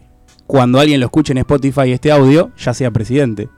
cuando 0.46 0.80
alguien 0.80 1.00
lo 1.00 1.06
escuche 1.06 1.32
en 1.32 1.38
Spotify 1.38 1.92
este 1.92 2.10
audio, 2.10 2.50
ya 2.58 2.74
sea 2.74 2.90
presidente. 2.90 3.48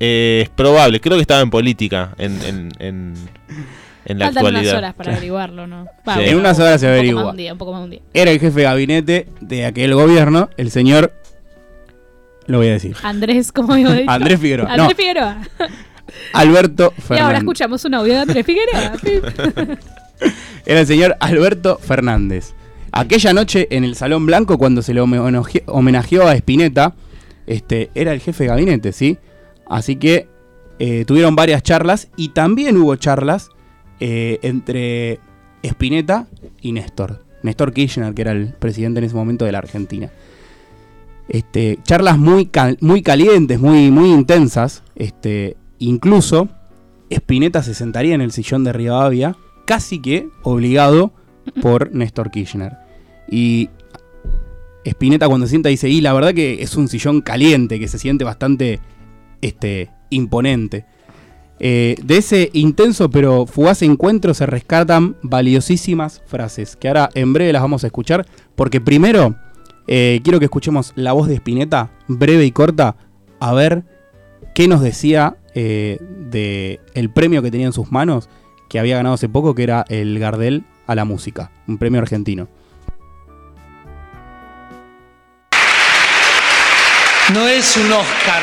Eh, 0.00 0.40
es 0.44 0.50
probable, 0.50 1.00
creo 1.00 1.16
que 1.16 1.22
estaba 1.22 1.40
en 1.40 1.50
política 1.50 2.14
en, 2.18 2.40
en, 2.42 2.72
en, 2.78 3.14
en 4.08 4.18
la 4.18 4.28
actualidad. 4.28 4.62
unas 4.62 4.74
horas 4.74 4.94
para 4.94 5.12
averiguarlo, 5.12 5.66
¿no? 5.66 5.86
En 6.16 6.36
unas 6.36 6.58
horas 6.58 6.80
se 6.80 6.88
averigua. 6.88 7.34
Era 8.14 8.30
el 8.30 8.40
jefe 8.40 8.60
de 8.60 8.64
gabinete 8.64 9.28
de 9.40 9.66
aquel 9.66 9.94
gobierno, 9.94 10.50
el 10.56 10.70
señor... 10.70 11.12
Lo 12.46 12.58
voy 12.58 12.68
a 12.68 12.72
decir. 12.72 12.96
Andrés, 13.02 13.52
como 13.52 13.74
digo. 13.74 13.90
Andrés 14.06 14.40
Figueroa. 14.40 14.72
Andrés 14.72 14.96
Figueroa. 14.96 15.38
Alberto 16.32 16.92
Fernández. 16.92 17.18
Y 17.18 17.22
ahora 17.22 17.38
escuchamos 17.38 17.84
un 17.84 17.94
audio 17.94 18.14
de 18.14 18.20
Andrés 18.20 18.46
Figueroa. 18.46 18.92
Era 20.66 20.80
el 20.80 20.86
señor 20.86 21.16
Alberto 21.20 21.78
Fernández. 21.78 22.54
Aquella 22.90 23.34
noche 23.34 23.68
en 23.70 23.84
el 23.84 23.94
Salón 23.96 24.24
Blanco, 24.24 24.56
cuando 24.56 24.80
se 24.80 24.94
le 24.94 25.00
homenajeó 25.00 26.26
a 26.26 26.34
Spinetta, 26.34 26.94
este, 27.46 27.90
era 27.94 28.12
el 28.12 28.20
jefe 28.20 28.44
de 28.44 28.48
gabinete, 28.48 28.92
¿sí? 28.92 29.18
Así 29.68 29.96
que 29.96 30.26
eh, 30.78 31.04
tuvieron 31.06 31.36
varias 31.36 31.62
charlas 31.62 32.08
y 32.16 32.30
también 32.30 32.76
hubo 32.76 32.96
charlas 32.96 33.50
eh, 34.00 34.38
entre 34.42 35.20
Spinetta 35.62 36.26
y 36.60 36.72
Néstor. 36.72 37.24
Néstor 37.42 37.72
Kirchner, 37.72 38.14
que 38.14 38.22
era 38.22 38.32
el 38.32 38.52
presidente 38.54 38.98
en 38.98 39.04
ese 39.04 39.14
momento 39.14 39.44
de 39.44 39.52
la 39.52 39.58
Argentina. 39.58 40.10
Este, 41.28 41.78
charlas 41.82 42.18
muy, 42.18 42.50
muy 42.80 43.02
calientes, 43.02 43.60
muy, 43.60 43.90
muy 43.90 44.10
intensas. 44.10 44.82
Este, 44.96 45.56
incluso 45.78 46.48
Spinetta 47.10 47.62
se 47.62 47.74
sentaría 47.74 48.14
en 48.14 48.20
el 48.20 48.32
sillón 48.32 48.64
de 48.64 48.72
Rivadavia, 48.72 49.36
casi 49.66 50.00
que 50.00 50.28
obligado 50.42 51.12
por 51.60 51.92
Néstor 51.94 52.30
Kirchner. 52.30 52.72
Y 53.30 53.68
Spinetta 54.84 55.28
cuando 55.28 55.46
se 55.46 55.50
sienta 55.50 55.68
dice, 55.68 55.88
y 55.88 56.00
la 56.00 56.12
verdad 56.12 56.34
que 56.34 56.62
es 56.62 56.76
un 56.76 56.88
sillón 56.88 57.20
caliente, 57.20 57.78
que 57.78 57.88
se 57.88 57.98
siente 57.98 58.24
bastante 58.24 58.80
este, 59.40 59.90
imponente. 60.10 60.86
Eh, 61.60 61.96
de 62.02 62.18
ese 62.18 62.50
intenso 62.52 63.10
pero 63.10 63.44
fugaz 63.46 63.82
encuentro 63.82 64.32
se 64.32 64.46
rescatan 64.46 65.16
valiosísimas 65.22 66.22
frases, 66.26 66.76
que 66.76 66.88
ahora 66.88 67.10
en 67.14 67.32
breve 67.32 67.52
las 67.52 67.62
vamos 67.62 67.82
a 67.84 67.88
escuchar, 67.88 68.26
porque 68.54 68.80
primero 68.80 69.34
eh, 69.88 70.20
quiero 70.22 70.38
que 70.38 70.44
escuchemos 70.44 70.92
la 70.94 71.12
voz 71.12 71.26
de 71.26 71.34
Spinetta, 71.34 71.90
breve 72.06 72.44
y 72.44 72.52
corta, 72.52 72.96
a 73.40 73.52
ver 73.54 73.84
qué 74.54 74.68
nos 74.68 74.82
decía 74.82 75.36
eh, 75.54 75.98
de 76.00 76.80
el 76.94 77.10
premio 77.10 77.42
que 77.42 77.50
tenía 77.50 77.66
en 77.66 77.72
sus 77.72 77.90
manos, 77.90 78.28
que 78.68 78.78
había 78.78 78.96
ganado 78.96 79.14
hace 79.14 79.28
poco, 79.28 79.54
que 79.54 79.64
era 79.64 79.84
el 79.88 80.18
Gardel 80.18 80.64
a 80.86 80.94
la 80.94 81.04
música, 81.04 81.50
un 81.66 81.78
premio 81.78 82.00
argentino. 82.00 82.48
No 87.32 87.46
es 87.46 87.76
un 87.76 87.92
Oscar, 87.92 88.42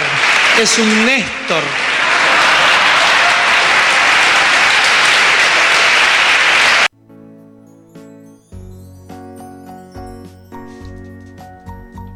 es 0.61 0.77
un 0.77 1.05
Néstor. 1.05 1.94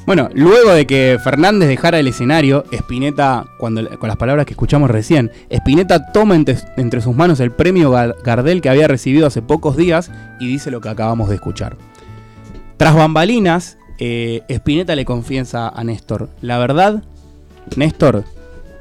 Bueno, 0.09 0.27
luego 0.33 0.73
de 0.73 0.87
que 0.87 1.19
Fernández 1.23 1.69
dejara 1.69 1.99
el 1.99 2.07
escenario, 2.07 2.65
Spinetta, 2.71 3.45
cuando, 3.59 3.87
con 3.99 4.07
las 4.07 4.17
palabras 4.17 4.47
que 4.47 4.53
escuchamos 4.53 4.89
recién, 4.89 5.29
Spinetta 5.51 6.11
toma 6.11 6.33
entre, 6.33 7.01
sus 7.01 7.15
manos 7.15 7.39
el 7.39 7.51
premio 7.51 7.91
Gardel 7.91 8.59
que 8.59 8.69
había 8.69 8.87
recibido 8.87 9.27
hace 9.27 9.43
pocos 9.43 9.77
días 9.77 10.09
y 10.39 10.47
dice 10.47 10.71
lo 10.71 10.81
que 10.81 10.89
acabamos 10.89 11.29
de 11.29 11.35
escuchar. 11.35 11.77
Tras 12.77 12.95
bambalinas, 12.95 13.77
eh, 13.99 14.41
Spinetta 14.49 14.95
le 14.95 15.05
confiesa 15.05 15.69
a 15.69 15.83
Néstor, 15.83 16.31
la 16.41 16.57
verdad, 16.57 17.03
Néstor, 17.75 18.23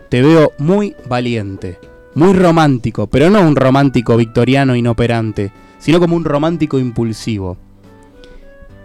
te 0.08 0.22
veo 0.22 0.52
muy 0.56 0.96
valiente, 1.10 1.78
muy 2.14 2.32
romántico, 2.32 3.06
pero 3.06 3.28
no 3.28 3.42
un 3.42 3.54
romántico 3.54 4.16
victoriano 4.16 4.74
inoperante, 4.74 5.52
sino 5.78 6.00
como 6.00 6.16
un 6.16 6.24
romántico 6.24 6.78
impulsivo. 6.78 7.58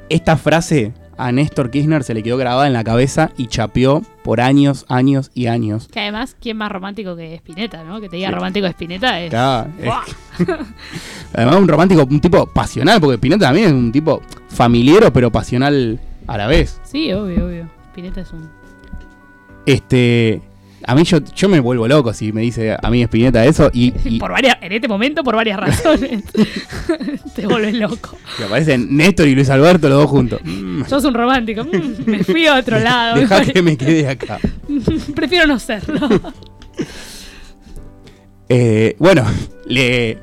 Esta 0.10 0.36
frase 0.36 0.92
a 1.17 1.32
Néstor 1.32 1.72
Kirchner 1.72 2.03
se 2.03 2.13
le 2.13 2.24
quedó 2.24 2.38
grabada 2.38 2.67
en 2.67 2.74
la 2.74 2.84
cabeza 2.84 3.32
y 3.38 3.48
chapeó 3.48 4.01
por 4.24 4.41
años, 4.41 4.86
años 4.89 5.32
y 5.34 5.48
años. 5.48 5.88
Que 5.91 6.01
además, 6.01 6.36
¿quién 6.39 6.58
más 6.58 6.72
romántico 6.72 7.15
que 7.15 7.34
Spinetta, 7.36 7.84
no? 7.84 8.01
Que 8.01 8.10
te 8.10 8.17
diga 8.17 8.32
romántico 8.32 8.67
Spinetta 8.67 9.22
es. 9.22 9.34
además, 11.34 11.55
un 11.55 11.67
romántico, 11.67 12.05
un 12.10 12.22
tipo 12.22 12.46
pasional, 12.48 13.00
porque 13.00 13.15
Spinetta 13.15 13.46
también 13.46 13.67
es 13.67 13.74
un 13.74 13.91
tipo 13.91 14.22
familiero, 14.48 15.12
pero 15.12 15.32
pasional 15.32 16.00
a 16.27 16.38
la 16.38 16.48
vez. 16.48 16.79
Sí, 16.84 17.12
obvio, 17.13 17.48
obvio. 17.48 17.70
Spinetta 17.91 18.22
es 18.22 18.32
un. 18.32 18.50
Este. 19.65 20.41
A 20.86 20.96
mí 20.96 21.04
yo, 21.04 21.20
yo 21.36 21.50
me 21.50 21.60
vuelvo 21.60 21.88
loco 21.88 22.13
si 22.13 22.32
me 22.32 22.42
dice 22.42 22.75
a 22.82 22.90
mí 22.90 23.02
Espineta 23.02 23.46
eso 23.46 23.70
y, 23.74 23.92
Por 24.20 24.32
varias, 24.32 24.58
en 24.62 24.72
este 24.72 24.88
momento 24.88 25.24
por 25.24 25.36
varias 25.36 25.60
razones. 25.60 26.24
Te 27.36 27.48
vuelves 27.48 27.75
loco. 27.75 28.18
Y 28.40 28.44
aparecen 28.44 28.96
Néstor 28.96 29.28
y 29.28 29.36
Luis 29.36 29.50
Alberto 29.50 29.90
los 29.90 30.00
dos 30.00 30.10
juntos. 30.10 30.42
Sos 30.88 31.04
un 31.06 31.13
romántico. 31.13 31.63
Mm, 31.63 32.10
me 32.10 32.24
fui 32.24 32.46
a 32.46 32.56
otro 32.56 32.80
lado. 32.84 33.20
Deja 33.20 33.46
que 33.46 33.62
me 33.62 33.78
quede 33.78 34.08
acá. 34.08 34.40
Prefiero 35.16 35.48
no 35.48 35.60
serlo. 35.60 36.10
Eh, 38.50 38.96
bueno, 39.00 39.25
le, 39.66 40.18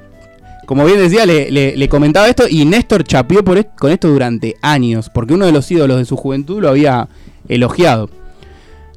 como 0.71 0.85
bien 0.85 0.99
decía, 0.99 1.26
le, 1.26 1.88
comentaba 1.88 2.29
esto 2.29 2.45
y 2.49 2.64
Néstor 2.64 3.02
chapeó 3.02 3.43
por 3.43 3.67
con 3.75 3.90
esto 3.90 4.09
durante 4.09 4.55
años, 4.62 5.11
porque 5.12 5.35
uno 5.35 5.47
de 5.47 5.50
los 5.50 5.69
ídolos 5.69 5.99
de 5.99 6.05
su 6.05 6.17
juventud 6.17 6.61
lo 6.61 6.69
había 6.69 7.09
elogiado. 7.49 8.09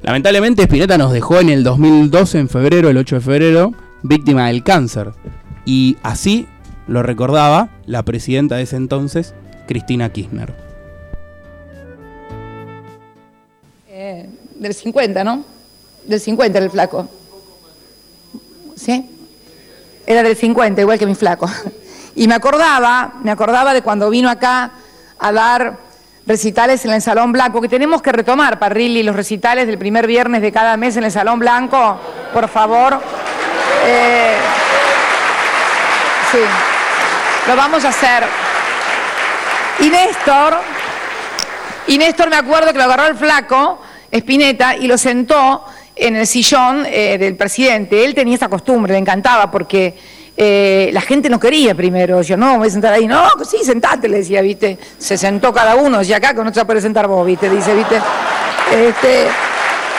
Lamentablemente 0.04 0.64
Spinetta 0.64 0.98
nos 0.98 1.14
dejó 1.14 1.40
en 1.40 1.48
el 1.48 1.64
2012, 1.64 2.38
en 2.38 2.50
febrero, 2.50 2.90
el 2.90 2.98
8 2.98 3.14
de 3.14 3.20
febrero, 3.22 3.72
víctima 4.02 4.48
del 4.48 4.62
cáncer. 4.62 5.12
Y 5.64 5.96
así 6.02 6.46
lo 6.86 7.02
recordaba 7.02 7.70
la 7.86 8.02
presidenta 8.02 8.56
de 8.56 8.64
ese 8.64 8.76
entonces, 8.76 9.32
Cristina 9.66 10.12
Kirchner. 10.12 10.54
Eh, 13.88 14.28
del 14.56 14.74
50, 14.74 15.24
¿no? 15.24 15.42
Del 16.06 16.20
50 16.20 16.58
era 16.58 16.66
el 16.66 16.70
flaco. 16.70 17.08
¿Sí? 18.76 19.08
Era 20.06 20.22
del 20.22 20.36
50, 20.36 20.82
igual 20.82 20.98
que 20.98 21.06
mi 21.06 21.14
flaco. 21.14 21.48
Y 22.16 22.28
me 22.28 22.34
acordaba, 22.34 23.14
me 23.24 23.32
acordaba 23.32 23.74
de 23.74 23.82
cuando 23.82 24.08
vino 24.08 24.30
acá 24.30 24.70
a 25.18 25.32
dar 25.32 25.78
recitales 26.26 26.84
en 26.84 26.92
el 26.92 27.02
Salón 27.02 27.32
Blanco, 27.32 27.60
que 27.60 27.68
tenemos 27.68 28.00
que 28.00 28.12
retomar, 28.12 28.58
Parrilli, 28.58 29.02
los 29.02 29.14
recitales 29.14 29.66
del 29.66 29.78
primer 29.78 30.06
viernes 30.06 30.42
de 30.42 30.52
cada 30.52 30.76
mes 30.76 30.96
en 30.96 31.04
el 31.04 31.12
Salón 31.12 31.38
Blanco, 31.38 31.98
por 32.32 32.48
favor. 32.48 33.00
Eh, 33.86 34.36
sí, 36.32 36.38
lo 37.46 37.56
vamos 37.56 37.84
a 37.84 37.88
hacer. 37.88 38.24
Y 39.80 39.90
Néstor, 39.90 40.56
y 41.88 41.98
Néstor 41.98 42.30
me 42.30 42.36
acuerdo 42.36 42.72
que 42.72 42.78
lo 42.78 42.84
agarró 42.84 43.06
el 43.06 43.16
flaco, 43.16 43.80
Espineta, 44.10 44.76
y 44.76 44.86
lo 44.86 44.96
sentó 44.96 45.64
en 45.96 46.16
el 46.16 46.26
sillón 46.26 46.86
eh, 46.86 47.18
del 47.18 47.36
presidente. 47.36 48.04
Él 48.04 48.14
tenía 48.14 48.36
esa 48.36 48.48
costumbre, 48.48 48.92
le 48.92 48.98
encantaba, 48.98 49.50
porque 49.50 49.94
eh, 50.36 50.90
la 50.92 51.00
gente 51.00 51.28
no 51.28 51.38
quería 51.38 51.74
primero, 51.74 52.20
yo 52.22 52.36
no, 52.36 52.58
voy 52.58 52.68
a 52.68 52.70
sentar 52.70 52.92
ahí, 52.92 53.06
no, 53.06 53.22
sí, 53.44 53.58
sentate, 53.62 54.08
le 54.08 54.18
decía, 54.18 54.42
viste, 54.42 54.78
se 54.98 55.16
sentó 55.16 55.52
cada 55.52 55.76
uno, 55.76 55.98
decía 55.98 56.16
acá 56.16 56.34
que 56.34 56.42
no 56.42 56.52
se 56.52 56.64
puede 56.64 56.80
sentar 56.80 57.06
vos, 57.06 57.24
viste, 57.24 57.48
dice, 57.48 57.72
viste, 57.74 57.96
este, 58.72 59.26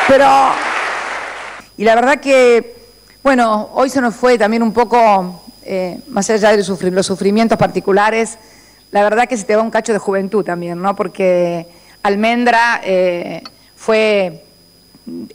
pero, 0.08 0.28
y 1.78 1.86
la 1.86 1.96
verdad 1.96 2.20
que, 2.20 2.76
bueno, 3.24 3.70
hoy 3.74 3.90
se 3.90 4.02
nos 4.02 4.16
fue 4.16 4.38
también 4.38 4.62
un 4.62 4.74
poco, 4.74 5.42
eh, 5.64 6.00
más 6.10 6.30
allá 6.30 6.52
de 6.52 6.64
los 6.92 7.06
sufrimientos 7.06 7.58
particulares, 7.58 8.38
la 8.92 9.04
verdad 9.04 9.28
que 9.28 9.38
se 9.38 9.46
te 9.46 9.56
va 9.56 9.62
un 9.62 9.72
cacho 9.72 9.94
de 9.94 10.00
juventud 10.00 10.44
también, 10.44 10.82
¿no? 10.82 10.96
Porque 10.96 11.68
Almendra 12.04 12.82
eh, 12.84 13.42
fue 13.76 14.44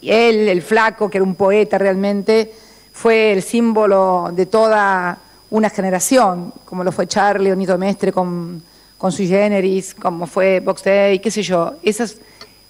él, 0.03 0.49
el 0.49 0.63
flaco, 0.63 1.11
que 1.11 1.19
era 1.19 1.25
un 1.25 1.35
poeta 1.35 1.79
realmente, 1.79 2.53
fue 3.01 3.33
el 3.33 3.43
símbolo 3.43 4.29
de 4.31 4.45
toda 4.45 5.17
una 5.49 5.71
generación, 5.71 6.53
como 6.67 6.85
lo 6.85 6.93
fue 6.93 7.07
Charlie, 7.07 7.45
Leonito 7.45 7.79
Mestre 7.79 8.13
con, 8.13 8.63
con 8.99 9.11
Sui 9.11 9.27
Generis, 9.27 9.95
como 9.95 10.27
fue 10.27 10.61
Box 10.61 10.85
Day, 10.85 11.19
qué 11.19 11.31
sé 11.31 11.43
yo. 11.43 11.77
Esas, 11.83 12.19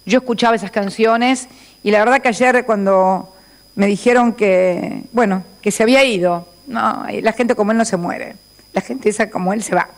yo 0.05 0.19
escuchaba 0.19 0.55
esas 0.55 0.71
canciones 0.71 1.49
y 1.83 1.91
la 1.91 1.99
verdad 1.99 2.21
que 2.21 2.29
ayer 2.29 2.65
cuando 2.65 3.35
me 3.75 3.87
dijeron 3.87 4.31
que, 4.31 5.03
bueno, 5.11 5.43
que 5.61 5.69
se 5.69 5.83
había 5.83 6.01
ido, 6.05 6.47
no, 6.65 7.05
la 7.21 7.33
gente 7.33 7.53
como 7.53 7.73
él 7.73 7.77
no 7.77 7.83
se 7.83 7.97
muere, 7.97 8.37
la 8.71 8.79
gente 8.79 9.09
esa 9.09 9.29
como 9.29 9.51
él 9.51 9.61
se 9.61 9.75
va. 9.75 9.89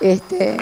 Este, 0.00 0.58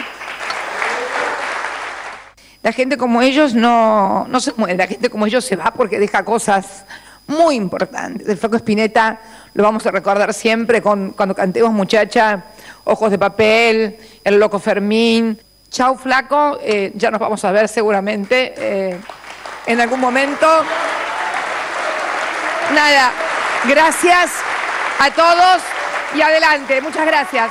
la 2.63 2.73
gente 2.73 2.97
como 2.97 3.21
ellos 3.21 3.55
no, 3.55 4.27
no 4.29 4.41
se 4.41 4.55
muere, 4.57 4.79
la 4.79 4.87
gente 4.87 5.11
como 5.11 5.27
ellos 5.27 5.45
se 5.45 5.57
va 5.57 5.75
porque 5.75 5.99
deja 5.99 6.25
cosas 6.25 6.87
muy 7.31 7.55
importante. 7.55 8.31
El 8.31 8.37
Flaco 8.37 8.57
Espineta 8.57 9.21
lo 9.55 9.63
vamos 9.63 9.87
a 9.87 9.91
recordar 9.91 10.35
siempre 10.35 10.83
con, 10.83 11.11
cuando 11.13 11.35
cantemos 11.35 11.73
muchacha, 11.73 12.45
Ojos 12.85 13.11
de 13.11 13.19
Papel, 13.19 13.99
El 14.25 14.39
Loco 14.39 14.59
Fermín. 14.59 15.41
Chau 15.71 15.97
Flaco, 15.97 16.59
eh, 16.63 16.93
ya 16.97 17.11
nos 17.11 17.21
vamos 17.21 17.45
a 17.45 17.53
ver 17.53 17.69
seguramente 17.69 18.55
eh, 18.57 19.01
en 19.67 19.81
algún 19.81 20.01
momento. 20.01 20.47
Nada, 22.75 23.13
gracias 23.69 24.33
a 24.99 25.11
todos 25.13 25.63
y 26.17 26.21
adelante. 26.23 26.81
Muchas 26.81 27.07
gracias. 27.07 27.51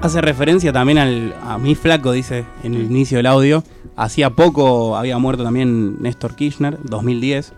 Hace 0.00 0.20
referencia 0.20 0.72
también 0.72 0.98
al, 0.98 1.36
a 1.46 1.58
mi 1.58 1.76
flaco, 1.76 2.10
dice 2.10 2.44
en 2.64 2.74
el 2.74 2.82
inicio 2.82 3.18
del 3.18 3.26
audio. 3.26 3.62
Hacía 3.96 4.30
poco 4.30 4.96
había 4.96 5.18
muerto 5.18 5.44
también 5.44 6.02
Néstor 6.02 6.34
Kirchner, 6.34 6.78
2010. 6.82 7.52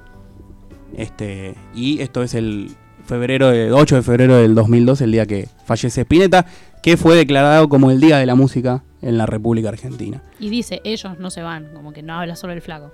Este, 0.97 1.55
y 1.75 2.01
esto 2.01 2.23
es 2.23 2.35
el 2.35 2.71
febrero 3.05 3.51
8 3.77 3.97
de 3.97 4.03
febrero 4.03 4.37
del 4.37 4.55
2002, 4.55 5.01
el 5.03 5.13
día 5.13 5.27
que, 5.27 5.49
fallece 5.65 6.03
Spinetta, 6.03 6.47
que 6.83 6.97
fue 6.97 7.17
declarado 7.17 7.69
como 7.69 7.91
el 7.91 8.01
Día 8.01 8.19
de 8.19 8.27
la 8.27 8.35
Música 8.35 8.83
en 9.03 9.19
la 9.19 9.27
República 9.27 9.69
Argentina. 9.69 10.23
Y 10.41 10.49
dice, 10.49 10.81
ellos 10.85 11.19
no 11.19 11.31
se 11.31 11.43
van, 11.43 11.69
como 11.75 11.93
que 11.93 12.03
no 12.03 12.15
habla 12.15 12.37
solo 12.37 12.53
el 12.53 12.63
flaco. 12.63 12.93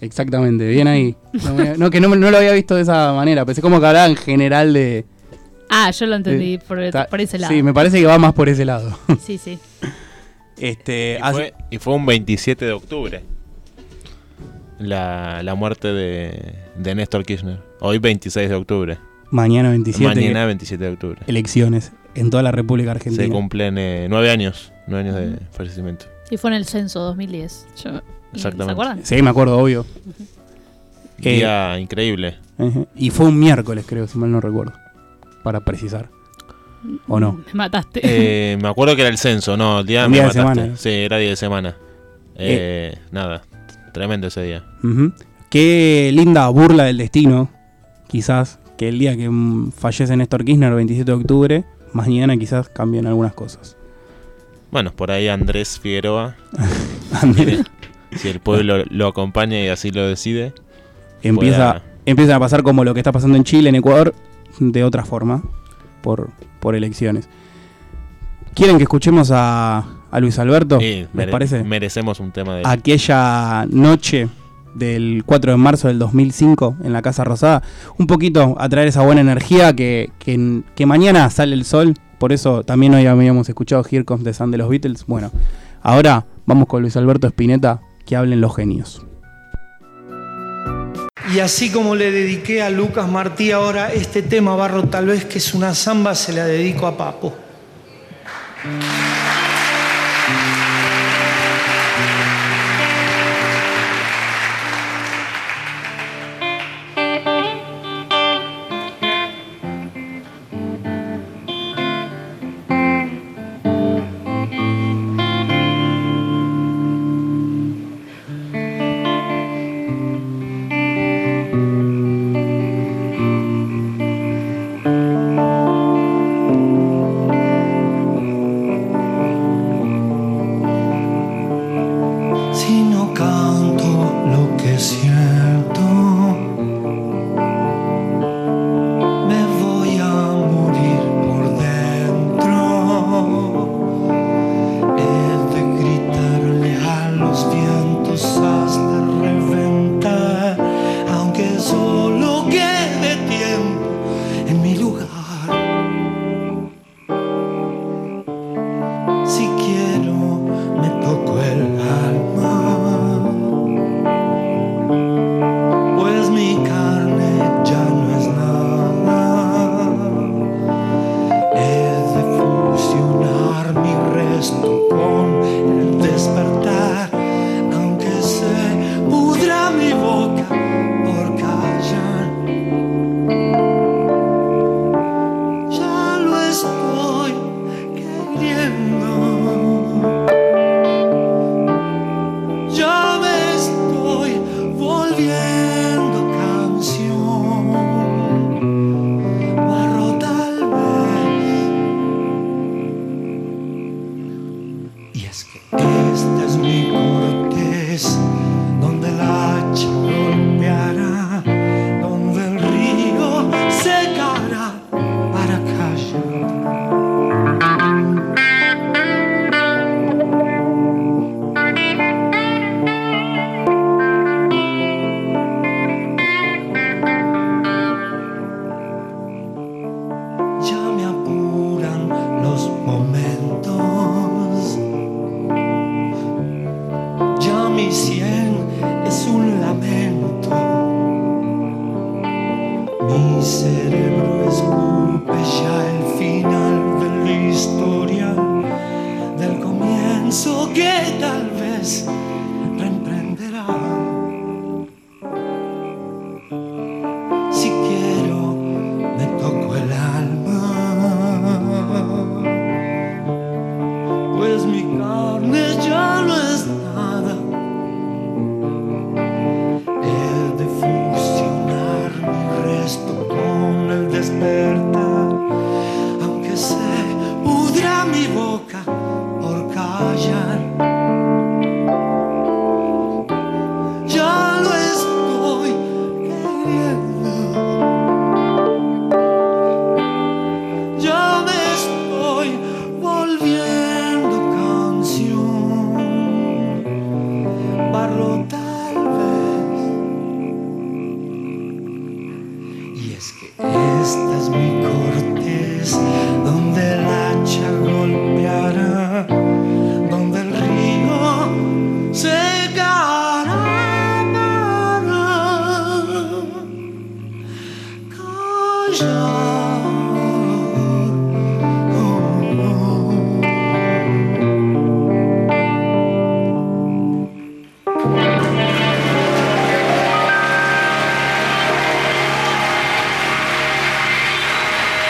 Exactamente, 0.00 0.66
bien 0.68 0.88
ahí. 0.88 1.16
No, 1.78 1.90
que 1.90 2.00
no, 2.00 2.14
lo 2.14 2.36
había 2.36 2.52
visto 2.52 2.74
de 2.74 2.82
esa 2.82 3.12
manera, 3.12 3.44
pensé 3.44 3.60
como 3.60 3.80
que 3.80 3.86
hablaba 3.86 4.06
en 4.06 4.16
general 4.16 4.72
de... 4.72 5.06
Ah, 5.70 5.90
yo 5.90 6.06
lo 6.06 6.16
entendí 6.16 6.56
por, 6.56 6.80
ese 6.80 7.38
lado. 7.38 7.52
Sí, 7.52 7.62
me 7.62 7.74
parece 7.74 8.00
que 8.00 8.06
va 8.06 8.18
más 8.18 8.32
por 8.32 8.48
ese 8.48 8.64
lado. 8.64 8.98
Sí, 9.20 9.36
sí. 9.36 9.58
Este, 10.60 11.20
y, 11.70 11.78
fue, 11.78 11.94
un 11.94 12.06
27 12.06 12.64
de 12.64 12.72
octubre 12.72 13.22
la, 14.78 15.42
la 15.42 15.54
muerte 15.54 15.88
de, 15.88 16.54
de 16.76 16.94
Néstor 16.94 17.24
Kirchner. 17.24 17.58
Hoy 17.80 17.98
26 17.98 18.48
de 18.48 18.54
octubre. 18.54 18.98
Mañana 19.30 19.70
27. 19.70 20.14
Mañana 20.14 20.46
27 20.46 20.84
de 20.84 20.90
octubre. 20.90 21.20
Elecciones 21.26 21.92
en 22.14 22.30
toda 22.30 22.42
la 22.42 22.50
República 22.50 22.92
Argentina. 22.92 23.24
Se 23.24 23.30
cumplen 23.30 23.76
eh, 23.78 24.06
nueve 24.08 24.30
años, 24.30 24.72
nueve 24.86 25.08
años 25.08 25.16
de 25.16 25.38
fallecimiento. 25.52 26.06
Y 26.30 26.36
fue 26.36 26.50
en 26.50 26.56
el 26.56 26.64
censo 26.64 27.00
2010. 27.00 27.66
Exactamente. 28.32 28.64
¿Se 28.64 28.70
acuerdan? 28.70 29.00
Sí, 29.04 29.22
me 29.22 29.30
acuerdo, 29.30 29.58
obvio. 29.58 29.86
Día 31.18 31.78
increíble. 31.78 32.36
Y 32.96 33.10
fue 33.10 33.26
un 33.26 33.38
miércoles, 33.38 33.84
creo, 33.86 34.06
si 34.06 34.18
mal 34.18 34.30
no 34.30 34.40
recuerdo. 34.40 34.72
Para 35.42 35.60
precisar. 35.60 36.10
¿O 37.08 37.18
no? 37.20 37.40
Me 37.46 37.54
mataste. 37.54 38.00
Eh, 38.02 38.56
me 38.60 38.68
acuerdo 38.68 38.94
que 38.94 39.02
era 39.02 39.10
el 39.10 39.18
censo, 39.18 39.56
no, 39.56 39.80
el 39.80 39.86
día, 39.86 40.08
me 40.08 40.20
de 40.20 40.30
semana. 40.30 40.76
Sí, 40.76 40.90
era 40.90 41.18
día 41.18 41.30
de 41.30 41.36
semana. 41.36 41.76
Eh, 42.36 42.96
nada, 43.10 43.42
tremendo 43.92 44.28
ese 44.28 44.42
día. 44.42 44.64
Qué 45.50 46.10
linda 46.14 46.48
burla 46.48 46.84
del 46.84 46.98
destino, 46.98 47.50
quizás, 48.06 48.60
que 48.76 48.88
el 48.88 48.98
día 48.98 49.16
que 49.16 49.30
fallece 49.76 50.16
Néstor 50.16 50.44
Kirchner, 50.44 50.70
el 50.70 50.76
27 50.76 51.10
de 51.10 51.16
octubre, 51.16 51.64
mañana 51.92 52.36
quizás 52.36 52.68
cambien 52.68 53.06
algunas 53.06 53.34
cosas. 53.34 53.76
Bueno, 54.70 54.92
por 54.92 55.10
ahí 55.10 55.28
Andrés 55.28 55.80
Figueroa. 55.80 56.36
si 58.16 58.28
el 58.28 58.40
pueblo 58.40 58.84
lo 58.88 59.06
acompaña 59.06 59.60
y 59.60 59.68
así 59.68 59.90
lo 59.90 60.06
decide. 60.06 60.52
Empieza, 61.22 61.82
empieza 62.06 62.36
a 62.36 62.38
pasar 62.38 62.62
como 62.62 62.84
lo 62.84 62.94
que 62.94 63.00
está 63.00 63.12
pasando 63.12 63.36
en 63.36 63.44
Chile, 63.44 63.70
en 63.70 63.76
Ecuador, 63.76 64.14
de 64.60 64.84
otra 64.84 65.04
forma, 65.04 65.42
por, 66.00 66.30
por 66.60 66.74
elecciones. 66.74 67.28
¿Quieren 68.54 68.76
que 68.76 68.84
escuchemos 68.84 69.30
a, 69.32 69.84
a 70.10 70.20
Luis 70.20 70.38
Alberto? 70.38 70.80
Sí, 70.80 71.06
parece? 71.30 71.62
Merecemos 71.64 72.20
un 72.20 72.32
tema 72.32 72.56
de... 72.56 72.62
Aquella 72.64 73.66
noche 73.70 74.28
del 74.74 75.22
4 75.26 75.52
de 75.52 75.58
marzo 75.58 75.88
del 75.88 75.98
2005 75.98 76.76
en 76.82 76.92
la 76.92 77.02
Casa 77.02 77.24
Rosada, 77.24 77.62
un 77.98 78.06
poquito 78.06 78.56
a 78.58 78.68
traer 78.68 78.88
esa 78.88 79.02
buena 79.02 79.20
energía 79.20 79.74
que, 79.74 80.10
que, 80.18 80.86
mañana 80.86 81.28
sale 81.30 81.54
el 81.54 81.64
sol, 81.64 81.94
por 82.18 82.32
eso 82.32 82.64
también 82.64 82.94
hoy 82.94 83.06
habíamos 83.06 83.48
escuchado 83.48 83.84
Here 83.88 84.04
Comes 84.04 84.24
the 84.24 84.32
Sun 84.32 84.50
de 84.50 84.58
los 84.58 84.68
Beatles. 84.68 85.04
Bueno, 85.06 85.30
ahora 85.82 86.26
vamos 86.46 86.68
con 86.68 86.82
Luis 86.82 86.96
Alberto 86.96 87.26
Spinetta, 87.26 87.80
que 88.06 88.16
hablen 88.16 88.40
los 88.40 88.54
genios. 88.54 89.07
Y 91.32 91.40
así 91.40 91.70
como 91.70 91.94
le 91.94 92.10
dediqué 92.10 92.62
a 92.62 92.70
Lucas 92.70 93.08
Martí 93.08 93.52
ahora 93.52 93.92
este 93.92 94.22
tema 94.22 94.56
barro 94.56 94.84
tal 94.84 95.06
vez 95.06 95.26
que 95.26 95.38
es 95.38 95.52
una 95.52 95.74
samba, 95.74 96.14
se 96.14 96.32
la 96.32 96.46
dedico 96.46 96.86
a 96.86 96.96
Papo. 96.96 97.36